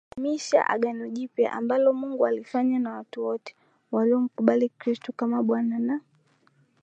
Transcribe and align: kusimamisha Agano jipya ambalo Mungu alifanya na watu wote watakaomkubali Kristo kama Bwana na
kusimamisha 0.09 0.59
Agano 0.73 1.05
jipya 1.15 1.51
ambalo 1.53 1.93
Mungu 1.93 2.25
alifanya 2.25 2.79
na 2.79 2.93
watu 2.93 3.23
wote 3.25 3.55
watakaomkubali 3.91 4.69
Kristo 4.69 5.11
kama 5.17 5.43
Bwana 5.43 5.79
na 5.79 5.99